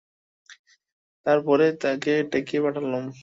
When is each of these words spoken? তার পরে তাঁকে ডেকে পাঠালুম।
তার 1.25 1.39
পরে 1.47 1.65
তাঁকে 1.81 2.13
ডেকে 2.31 2.57
পাঠালুম। 2.63 3.05